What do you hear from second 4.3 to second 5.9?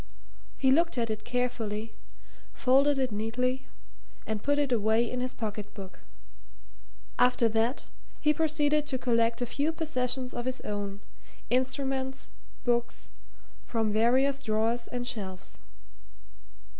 put it away in his pocket